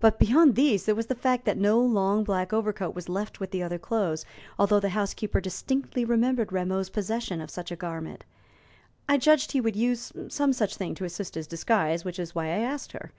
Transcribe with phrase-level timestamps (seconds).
[0.00, 3.52] But beyond these there was the fact that no long black overcoat was left with
[3.52, 4.26] the other clothes,
[4.58, 8.26] although the housekeeper distinctly remembered Rameau's possession of such a garment.
[9.08, 12.44] I judged he would use some such thing to assist his disguise, which was why
[12.48, 13.12] I asked her.